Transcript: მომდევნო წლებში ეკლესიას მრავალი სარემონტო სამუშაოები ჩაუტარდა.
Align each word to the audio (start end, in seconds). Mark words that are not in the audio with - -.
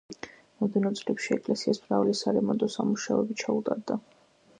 მომდევნო 0.61 0.91
წლებში 0.99 1.35
ეკლესიას 1.35 1.81
მრავალი 1.83 2.15
სარემონტო 2.21 2.71
სამუშაოები 2.77 3.39
ჩაუტარდა. 3.43 3.99